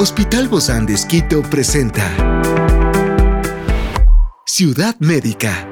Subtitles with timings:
[0.00, 2.04] Hospital Bozán de Esquito presenta
[4.46, 5.68] Ciudad Médica.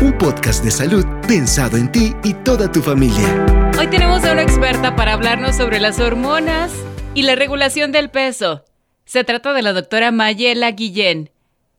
[0.00, 3.44] Un podcast de salud pensado en ti y toda tu familia.
[3.78, 6.72] Hoy tenemos a una experta para hablarnos sobre las hormonas
[7.12, 8.64] y la regulación del peso.
[9.04, 11.30] Se trata de la doctora Mayela Guillén,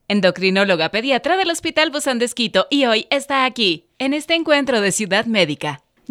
[0.06, 4.92] endocrinóloga pediatra del Hospital Bozán de Esquito, y hoy está aquí, en este encuentro de
[4.92, 5.82] Ciudad Médica.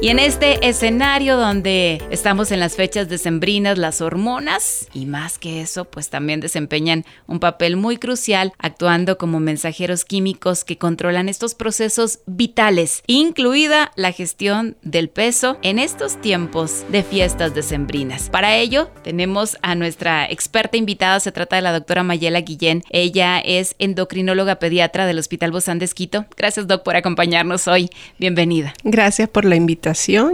[0.00, 5.60] Y en este escenario donde estamos en las fechas decembrinas, las hormonas, y más que
[5.60, 11.56] eso, pues también desempeñan un papel muy crucial actuando como mensajeros químicos que controlan estos
[11.56, 18.30] procesos vitales, incluida la gestión del peso en estos tiempos de fiestas decembrinas.
[18.30, 22.84] Para ello, tenemos a nuestra experta invitada, se trata de la doctora Mayela Guillén.
[22.90, 26.24] Ella es endocrinóloga pediatra del Hospital Bozán de Esquito.
[26.36, 27.90] Gracias, doc, por acompañarnos hoy.
[28.20, 28.74] Bienvenida.
[28.84, 29.87] Gracias por la invitación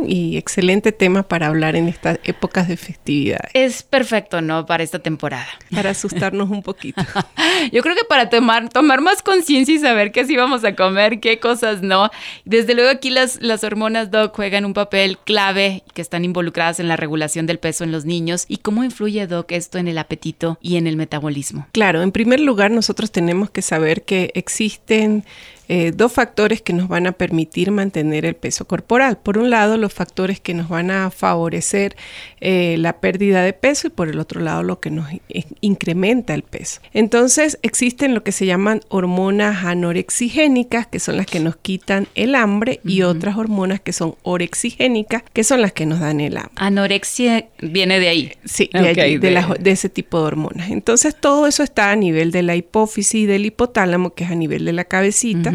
[0.07, 3.49] y excelente tema para hablar en estas épocas de festividad.
[3.53, 4.67] Es perfecto, ¿no?
[4.67, 5.47] Para esta temporada.
[5.73, 7.03] Para asustarnos un poquito.
[7.73, 11.21] Yo creo que para tomar, tomar más conciencia y saber qué sí vamos a comer,
[11.21, 12.11] qué cosas no.
[12.45, 16.89] Desde luego aquí las, las hormonas Doc juegan un papel clave que están involucradas en
[16.89, 18.45] la regulación del peso en los niños.
[18.49, 21.67] ¿Y cómo influye Doc esto en el apetito y en el metabolismo?
[21.73, 25.25] Claro, en primer lugar nosotros tenemos que saber que existen
[25.69, 29.19] eh, dos factores que nos van a permitir mantener el peso corporal.
[29.23, 31.97] Por un lado, los factores que nos van a favorecer
[32.41, 35.09] eh, la pérdida de peso y por el otro lado, lo que nos
[35.61, 36.81] incrementa el peso.
[36.93, 42.35] Entonces, existen lo que se llaman hormonas anorexigénicas, que son las que nos quitan el
[42.35, 46.53] hambre, y otras hormonas que son orexigénicas, que son las que nos dan el hambre.
[46.57, 48.33] Anorexia viene de ahí.
[48.45, 50.71] Sí, de, de, ese tipo de hormonas.
[50.71, 54.35] Entonces, todo eso está a nivel de la hipófisis y del hipotálamo, que es a
[54.35, 55.54] nivel de la cabecita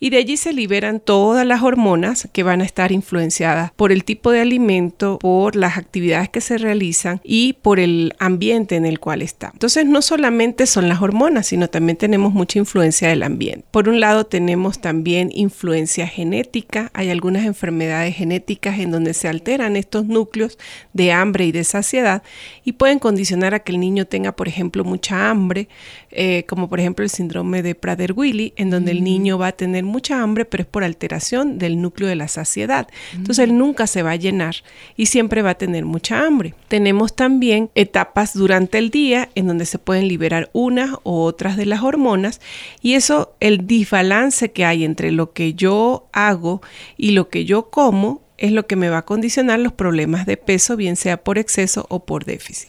[0.00, 4.04] y de allí se liberan todas las hormonas que van a estar influenciadas por el
[4.04, 9.00] tipo de alimento, por las actividades que se realizan y por el ambiente en el
[9.00, 9.50] cual está.
[9.52, 13.64] Entonces no solamente son las hormonas, sino también tenemos mucha influencia del ambiente.
[13.70, 19.76] Por un lado tenemos también influencia genética, hay algunas enfermedades genéticas en donde se alteran
[19.76, 20.58] estos núcleos
[20.92, 22.22] de hambre y de saciedad
[22.64, 25.68] y pueden condicionar a que el niño tenga, por ejemplo, mucha hambre,
[26.10, 29.84] eh, como por ejemplo el síndrome de Prader-Willi, en donde el niño va a tener
[29.84, 32.88] mucha hambre, pero es por alteración del núcleo de la saciedad.
[33.12, 34.56] Entonces él nunca se va a llenar
[34.96, 36.54] y siempre va a tener mucha hambre.
[36.68, 41.66] Tenemos también etapas durante el día en donde se pueden liberar unas o otras de
[41.66, 42.40] las hormonas
[42.80, 46.62] y eso, el desbalance que hay entre lo que yo hago
[46.96, 50.36] y lo que yo como, es lo que me va a condicionar los problemas de
[50.36, 52.68] peso, bien sea por exceso o por déficit.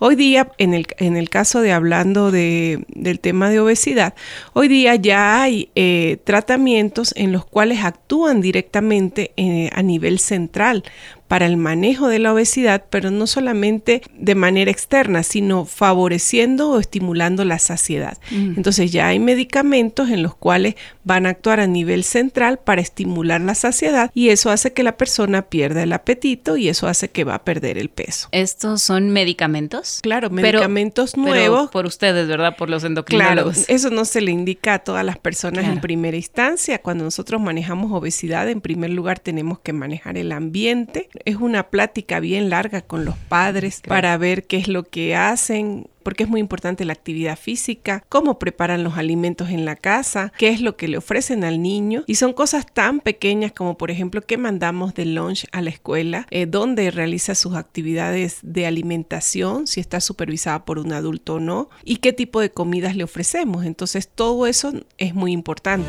[0.00, 4.14] Hoy día, en el, en el caso de hablando de, del tema de obesidad,
[4.52, 10.84] hoy día ya hay eh, tratamientos en los cuales actúan directamente eh, a nivel central
[11.28, 16.80] para el manejo de la obesidad, pero no solamente de manera externa, sino favoreciendo o
[16.80, 18.18] estimulando la saciedad.
[18.30, 18.54] Mm.
[18.56, 20.74] Entonces ya hay medicamentos en los cuales
[21.04, 24.96] van a actuar a nivel central para estimular la saciedad y eso hace que la
[24.96, 28.28] persona pierda el apetito y eso hace que va a perder el peso.
[28.32, 30.00] ¿Estos son medicamentos?
[30.02, 31.70] Claro, medicamentos nuevos.
[31.70, 32.56] por ustedes, ¿verdad?
[32.56, 33.54] Por los endocrinólogos.
[33.54, 36.80] Claro, eso no se le indica a todas las personas en primera instancia.
[36.80, 42.20] Cuando nosotros manejamos obesidad, en primer lugar tenemos que manejar el ambiente, es una plática
[42.20, 46.40] bien larga con los padres para ver qué es lo que hacen, porque es muy
[46.40, 50.88] importante la actividad física, cómo preparan los alimentos en la casa, qué es lo que
[50.88, 52.04] le ofrecen al niño.
[52.06, 56.26] Y son cosas tan pequeñas como, por ejemplo, qué mandamos de lunch a la escuela,
[56.30, 61.68] eh, dónde realiza sus actividades de alimentación, si está supervisada por un adulto o no,
[61.84, 63.66] y qué tipo de comidas le ofrecemos.
[63.66, 65.88] Entonces, todo eso es muy importante.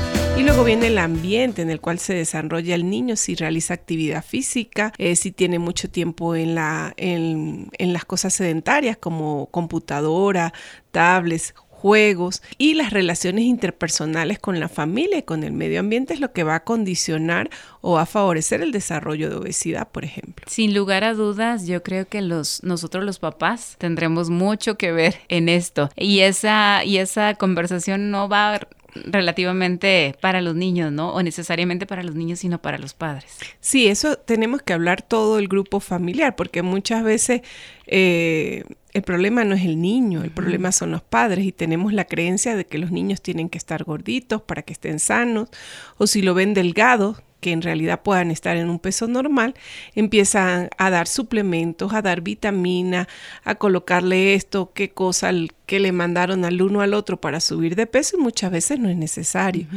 [0.37, 4.23] Y luego viene el ambiente en el cual se desarrolla el niño, si realiza actividad
[4.23, 10.53] física, eh, si tiene mucho tiempo en, la, en, las cosas sedentarias como computadora,
[10.91, 16.19] tablets, juegos y las relaciones interpersonales con la familia y con el medio ambiente es
[16.19, 17.49] lo que va a condicionar
[17.81, 20.45] o a favorecer el desarrollo de obesidad, por ejemplo.
[20.47, 25.15] Sin lugar a dudas, yo creo que los nosotros los papás tendremos mucho que ver
[25.27, 28.59] en esto y esa y esa conversación no va
[28.95, 31.13] relativamente para los niños, ¿no?
[31.13, 33.37] O necesariamente para los niños, sino para los padres.
[33.59, 37.41] Sí, eso tenemos que hablar todo el grupo familiar, porque muchas veces
[37.87, 42.05] eh, el problema no es el niño, el problema son los padres y tenemos la
[42.05, 45.49] creencia de que los niños tienen que estar gorditos para que estén sanos,
[45.97, 49.55] o si lo ven delgado, que en realidad puedan estar en un peso normal,
[49.95, 53.07] empiezan a dar suplementos, a dar vitamina,
[53.43, 55.31] a colocarle esto, qué cosa
[55.71, 58.89] que le mandaron al uno al otro para subir de peso y muchas veces no
[58.89, 59.67] es necesario.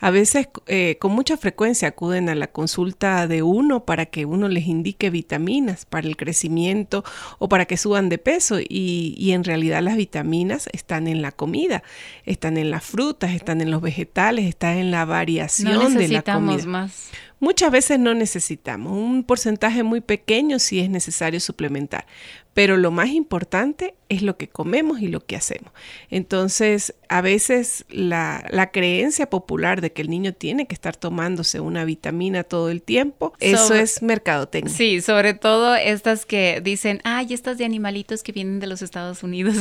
[0.00, 4.48] A veces eh, con mucha frecuencia acuden a la consulta de uno para que uno
[4.48, 7.04] les indique vitaminas para el crecimiento
[7.38, 11.30] o para que suban de peso y, y en realidad las vitaminas están en la
[11.30, 11.84] comida,
[12.24, 16.66] están en las frutas, están en los vegetales, están en la variación de la comida.
[16.66, 17.10] Más.
[17.44, 22.06] Muchas veces no necesitamos, un porcentaje muy pequeño si es necesario suplementar,
[22.54, 25.70] pero lo más importante es lo que comemos y lo que hacemos.
[26.08, 31.84] Entonces, a veces la, creencia popular de que el niño tiene que estar tomándose una
[31.84, 34.72] vitamina todo el tiempo, eso es mercadotecnia.
[34.72, 39.22] Sí, sobre todo estas que dicen, ay, estas de animalitos que vienen de los Estados
[39.22, 39.54] Unidos.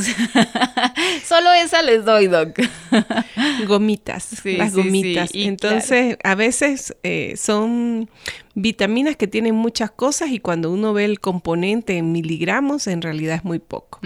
[1.25, 2.57] Solo esa les doy, Doc.
[3.67, 5.31] gomitas, las gomitas.
[5.33, 8.09] Entonces, a veces eh, son
[8.55, 13.35] vitaminas que tienen muchas cosas y cuando uno ve el componente en miligramos, en realidad
[13.35, 13.99] es muy poco.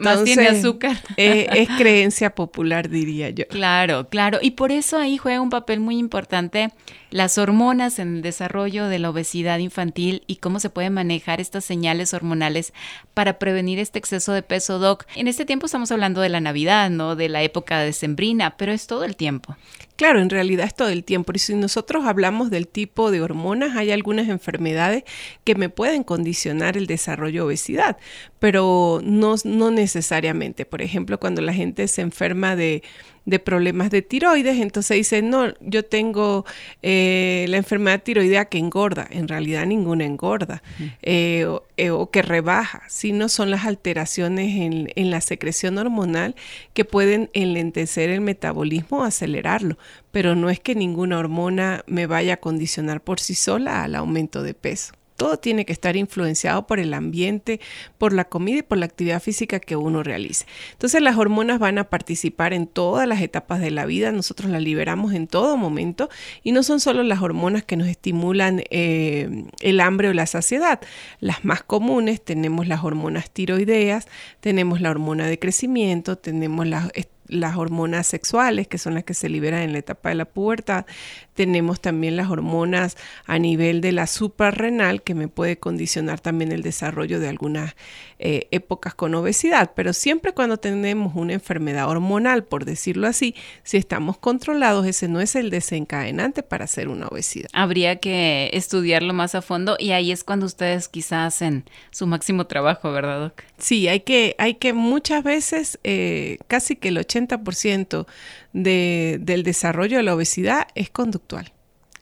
[0.00, 0.96] Más tiene azúcar.
[1.16, 3.46] Eh, es creencia popular, diría yo.
[3.48, 4.38] Claro, claro.
[4.40, 6.70] Y por eso ahí juega un papel muy importante
[7.10, 11.64] las hormonas en el desarrollo de la obesidad infantil y cómo se pueden manejar estas
[11.64, 12.72] señales hormonales
[13.14, 15.06] para prevenir este exceso de peso, Doc.
[15.16, 17.16] En este tiempo estamos hablando de la Navidad, ¿no?
[17.16, 19.56] De la época de sembrina, pero es todo el tiempo.
[19.96, 21.32] Claro, en realidad es todo el tiempo.
[21.34, 25.04] Y si nosotros hablamos del tipo de hormonas, hay algunas enfermedades
[25.44, 27.96] que me pueden condicionar el desarrollo de obesidad,
[28.38, 30.64] pero no, no necesariamente.
[30.64, 32.82] Por ejemplo, cuando la gente se enferma de
[33.28, 36.46] de problemas de tiroides, entonces dicen, no, yo tengo
[36.80, 40.62] eh, la enfermedad tiroidea que engorda, en realidad ninguna engorda,
[41.02, 41.46] eh,
[41.76, 46.36] eh, o, que rebaja, sino son las alteraciones en, en, la secreción hormonal
[46.72, 49.76] que pueden enlentecer el metabolismo o acelerarlo,
[50.10, 54.42] pero no es que ninguna hormona me vaya a condicionar por sí sola al aumento
[54.42, 54.94] de peso.
[55.18, 57.58] Todo tiene que estar influenciado por el ambiente,
[57.98, 60.46] por la comida y por la actividad física que uno realice.
[60.70, 64.62] Entonces las hormonas van a participar en todas las etapas de la vida, nosotros las
[64.62, 66.08] liberamos en todo momento
[66.44, 70.80] y no son solo las hormonas que nos estimulan eh, el hambre o la saciedad.
[71.18, 74.06] Las más comunes tenemos las hormonas tiroideas,
[74.38, 76.92] tenemos la hormona de crecimiento, tenemos las
[77.28, 80.86] las hormonas sexuales, que son las que se liberan en la etapa de la pubertad.
[81.34, 82.96] Tenemos también las hormonas
[83.26, 87.76] a nivel de la suprarrenal, que me puede condicionar también el desarrollo de algunas
[88.18, 89.72] eh, épocas con obesidad.
[89.76, 95.20] Pero siempre cuando tenemos una enfermedad hormonal, por decirlo así, si estamos controlados, ese no
[95.20, 97.48] es el desencadenante para hacer una obesidad.
[97.52, 102.46] Habría que estudiarlo más a fondo y ahí es cuando ustedes quizás hacen su máximo
[102.46, 103.42] trabajo, ¿verdad, Doc?
[103.58, 108.06] Sí, hay que, hay que muchas veces, eh, casi que el 80 80%
[108.52, 111.52] de, del desarrollo de la obesidad es conductual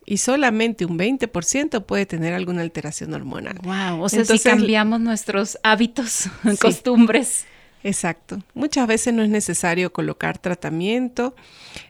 [0.07, 3.59] y solamente un 20% puede tener alguna alteración hormonal.
[3.63, 6.31] Wow, o sea, si cambiamos nuestros hábitos,
[6.61, 7.45] costumbres.
[7.87, 8.43] Exacto.
[8.53, 11.37] Muchas veces no es necesario colocar tratamiento.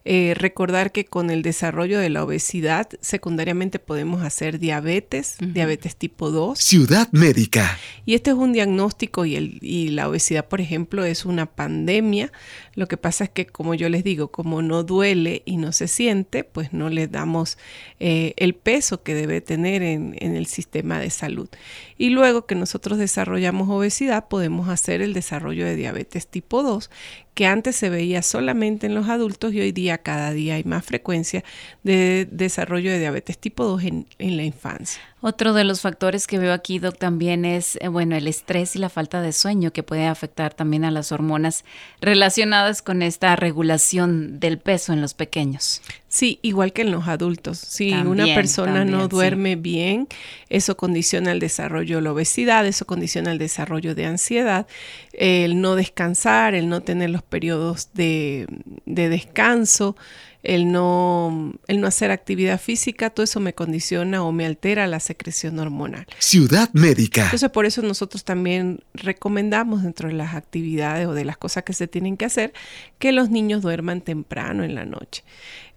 [0.04, 6.30] Eh, recordar que con el desarrollo de la obesidad, secundariamente podemos hacer diabetes, diabetes tipo
[6.30, 6.58] 2.
[6.58, 7.78] Ciudad médica.
[8.04, 12.30] Y este es un diagnóstico y, el, y la obesidad, por ejemplo, es una pandemia.
[12.74, 15.88] Lo que pasa es que, como yo les digo, como no duele y no se
[15.88, 17.56] siente, pues no le damos
[18.00, 21.48] eh, el peso que debe tener en, en el sistema de salud.
[21.96, 25.85] Y luego que nosotros desarrollamos obesidad, podemos hacer el desarrollo de diabetes
[26.30, 26.88] tipo 2,
[27.36, 30.86] que antes se veía solamente en los adultos y hoy día cada día hay más
[30.86, 31.44] frecuencia
[31.82, 35.02] de desarrollo de diabetes tipo 2 en, la infancia.
[35.20, 38.78] Otro de los factores que veo aquí, Doc, también es, eh, bueno, el estrés y
[38.78, 41.64] la falta de sueño que puede afectar también a las hormonas
[42.00, 45.82] relacionadas con esta regulación del peso en los pequeños.
[46.08, 47.58] Sí, igual que en los adultos.
[47.58, 50.08] Si una persona no duerme bien,
[50.48, 54.66] eso condiciona el desarrollo de la obesidad, eso condiciona el desarrollo de ansiedad,
[55.12, 58.46] el no descansar, el no tener los periodos de,
[58.86, 59.96] descanso,
[60.46, 65.00] el no, el no hacer actividad física, todo eso me condiciona o me altera la
[65.00, 66.06] secreción hormonal.
[66.18, 67.24] Ciudad Médica.
[67.24, 71.72] Entonces por eso nosotros también recomendamos dentro de las actividades o de las cosas que
[71.72, 72.52] se tienen que hacer
[73.00, 75.24] que los niños duerman temprano en la noche.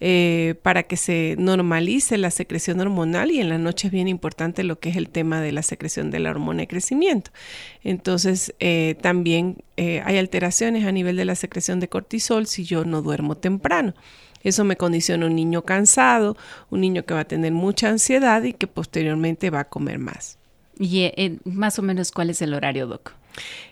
[0.01, 4.63] Eh, para que se normalice la secreción hormonal y en la noche es bien importante
[4.63, 7.31] lo que es el tema de la secreción de la hormona de crecimiento.
[7.83, 12.85] Entonces eh, también eh, hay alteraciones a nivel de la secreción de cortisol si yo
[12.85, 13.95] no duermo temprano.
[14.43, 16.37] Eso me condiciona un niño cansado,
[16.69, 20.37] un niño que va a tener mucha ansiedad y que posteriormente va a comer más.
[20.79, 21.11] ¿Y
[21.43, 23.13] más o menos cuál es el horario, Doc?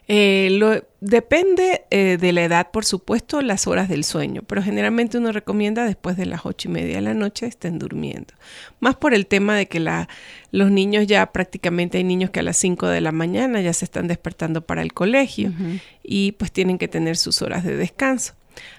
[0.10, 5.18] Eh, lo, depende eh, de la edad, por supuesto, las horas del sueño, pero generalmente
[5.18, 8.34] uno recomienda después de las ocho y media de la noche estén durmiendo.
[8.80, 10.08] Más por el tema de que la,
[10.52, 13.84] los niños ya prácticamente hay niños que a las 5 de la mañana ya se
[13.84, 15.52] están despertando para el colegio
[16.04, 18.34] y pues tienen que tener sus horas de descanso.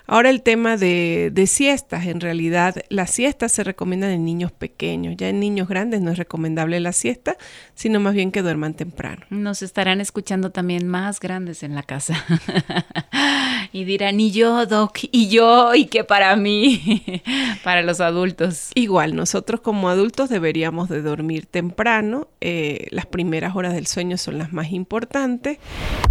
[0.06, 5.28] Ahora el tema de, siestas, en realidad las siestas se recomiendan en niños pequeños, ya
[5.28, 7.37] en niños grandes no es recomendable la siesta,
[7.75, 9.26] sino más bien que duerman temprano.
[9.28, 12.25] Nos estarán escuchando también más grandes en la casa.
[13.70, 17.02] Y dirán, y yo, Doc, y yo, y que para mí,
[17.64, 18.70] para los adultos.
[18.75, 24.38] Igual, nosotros como adultos deberíamos de dormir temprano, eh, las primeras horas del sueño son
[24.38, 25.58] las más importantes.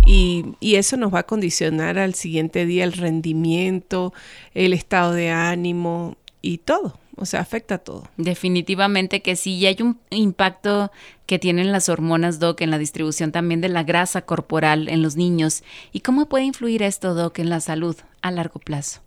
[0.05, 3.37] Y, y eso nos va a condicionar al siguiente día el rendimiento
[4.53, 6.99] el estado de ánimo y todo.
[7.19, 8.07] O sea, afecta a todo.
[8.17, 9.55] Definitivamente que sí.
[9.55, 10.91] Y hay un impacto
[11.25, 15.15] que tienen las hormonas, Doc, en la distribución también de la grasa corporal en los
[15.15, 15.63] niños.
[15.91, 19.01] ¿Y cómo puede influir esto, Doc, en la salud a largo plazo?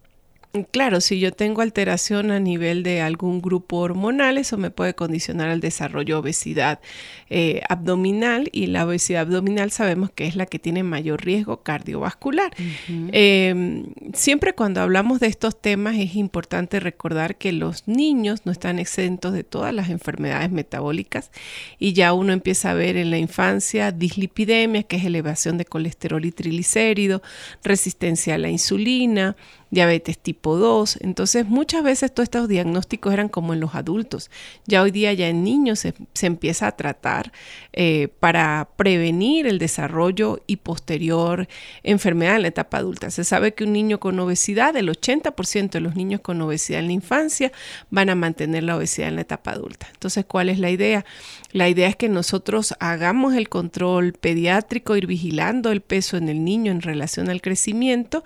[0.73, 5.49] Claro, si yo tengo alteración a nivel de algún grupo hormonal, eso me puede condicionar
[5.49, 6.81] al desarrollo de obesidad
[7.29, 12.53] eh, abdominal y la obesidad abdominal sabemos que es la que tiene mayor riesgo cardiovascular.
[12.89, 18.81] Em, siempre cuando hablamos de estos temas es importante recordar que los niños no están
[18.81, 21.31] exentos de todas las enfermedades metabólicas
[21.79, 26.25] y ya uno empieza a ver en la infancia dislipidemia, que es elevación de colesterol
[26.25, 27.23] y triglicérido,
[27.63, 29.37] resistencia a la insulina,
[29.71, 30.99] diabetes tipo 2.
[31.01, 34.31] Entonces muchas veces todos estos diagnósticos eran como en los adultos.
[34.67, 35.95] Ya hoy día ya en niños se,
[36.27, 37.33] empieza a tratar
[37.73, 41.49] eh, para prevenir el desarrollo y posterior
[41.83, 43.11] enfermedad en la etapa adulta.
[43.11, 46.87] Se sabe que un niño con obesidad, el 80% de los niños con obesidad en
[46.87, 47.53] la infancia
[47.91, 49.89] van a mantener la obesidad en la etapa adulta.
[49.93, 51.05] Entonces, ¿cuál es la idea?
[51.53, 56.45] La idea es que nosotros hagamos el control pediátrico, ir vigilando el peso en el
[56.45, 58.25] niño en relación al crecimiento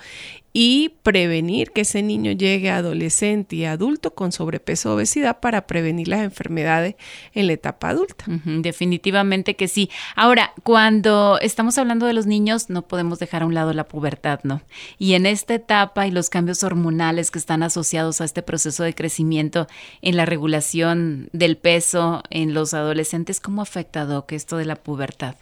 [0.57, 5.67] y prevenir que ese niño llegue a adolescente y adulto con sobrepeso o obesidad para
[5.67, 6.95] prevenir las enfermedades
[7.33, 8.25] en la etapa adulta.
[8.27, 9.91] definitivamente que sí.
[10.15, 14.41] Ahora, cuando estamos hablando de los niños, no podemos dejar a un lado la pubertad,
[14.45, 14.63] ¿no?
[14.97, 18.95] Y en esta etapa y los cambios hormonales que están asociados a este proceso de
[18.95, 19.67] crecimiento
[20.03, 24.77] en la regulación del peso en los adolescentes, ¿cómo ha afectado que esto de la
[24.77, 25.35] pubertad?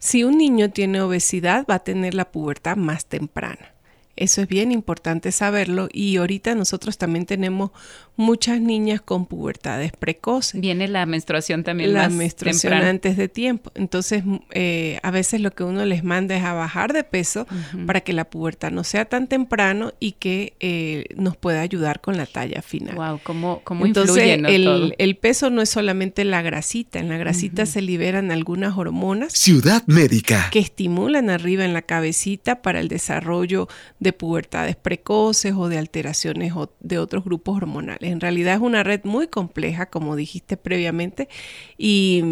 [0.00, 3.75] Si un niño tiene obesidad, va a tener la pubertad más temprana.
[4.16, 7.70] Eso es bien importante saberlo y ahorita nosotros también tenemos
[8.16, 10.60] muchas niñas con pubertades precoces.
[10.60, 11.92] Viene la menstruación también.
[11.92, 13.70] La menstruación antes de tiempo.
[13.74, 17.46] Entonces, eh, a veces lo que uno les manda es a bajar de peso
[17.86, 22.16] para que la pubertad no sea tan temprano y que eh, nos pueda ayudar con
[22.16, 22.94] la talla final.
[22.94, 26.98] Wow, cómo, cómo Entonces, el, el, peso no es solamente la grasita.
[26.98, 29.32] En la grasita se liberan algunas hormonas.
[29.34, 30.48] Ciudad médica.
[30.50, 33.68] Que estimulan arriba en la cabecita para el desarrollo
[33.98, 38.10] de pubertades precoces o de alteraciones de otros grupos hormonales.
[38.10, 41.28] En realidad es una red muy compleja, como dijiste previamente,
[41.76, 42.22] y,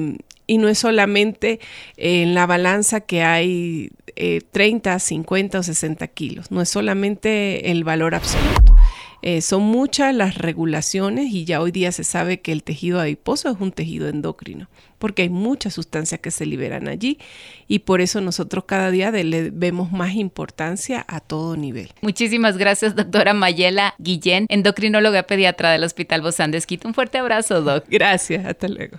[0.49, 1.59] no es solamente
[1.97, 3.91] en la balanza que hay
[4.53, 8.74] 30, eh, 50 o 60 kilos, no es solamente el valor absoluto.
[9.23, 13.51] Eh, son muchas las regulaciones y ya hoy día se sabe que el tejido adiposo
[13.51, 17.19] es un tejido endocrino, porque hay muchas sustancias que se liberan allí
[17.69, 21.91] y por eso nosotros cada día le vemos más importancia a todo nivel.
[22.03, 27.85] Muchísimas gracias, doctora Mayela Guillén, endocrinóloga pediatra del Hospital Bozán de Un fuerte abrazo, doc.
[27.89, 28.99] Gracias, hasta luego.